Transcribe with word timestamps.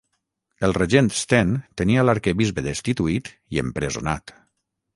El 0.67 0.71
regent 0.77 1.09
Sten 1.19 1.51
tenia 1.81 2.07
l'arquebisbe 2.07 2.65
destituït 2.71 3.33
i 3.57 3.65
empresonat. 3.67 4.35